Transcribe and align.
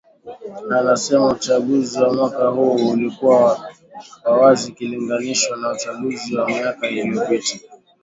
Anasema 0.79 1.27
uchaguzi 1.27 2.01
wa 2.01 2.13
mwaka 2.13 2.47
huu 2.47 2.89
ulikuwa 2.91 3.69
wa 4.25 4.37
wazi 4.37 4.71
ikilinganishwa 4.71 5.57
na 5.57 5.71
uchaguzi 5.71 6.35
wa 6.37 6.47
miaka 6.47 6.89
iliyopita 6.89 7.57